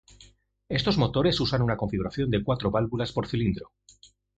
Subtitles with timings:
[0.67, 3.71] Estos motores usan una configuración de cuatro válvulas por cilindro.